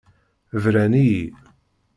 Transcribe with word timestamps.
Bran-iyi. 0.63 1.23